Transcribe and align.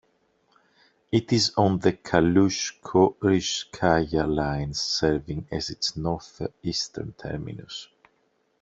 It 1.11 1.31
is 1.31 1.51
on 1.55 1.77
the 1.77 1.93
Kaluzhsko-Rizhskaya 1.93 4.27
Line 4.27 4.73
serving 4.73 5.47
as 5.51 5.69
its 5.69 5.95
northeastern 5.95 7.13
terminus. 7.13 7.87